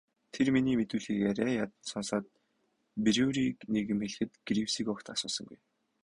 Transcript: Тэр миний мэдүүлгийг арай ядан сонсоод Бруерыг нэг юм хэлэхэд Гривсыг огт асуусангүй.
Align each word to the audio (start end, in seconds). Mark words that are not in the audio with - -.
Тэр 0.33 0.47
миний 0.55 0.77
мэдүүлгийг 0.77 1.23
арай 1.31 1.53
ядан 1.63 1.79
сонсоод 1.91 2.25
Бруерыг 3.03 3.57
нэг 3.73 3.85
юм 3.93 3.99
хэлэхэд 4.03 4.31
Гривсыг 4.47 4.87
огт 4.93 5.05
асуусангүй. 5.13 5.59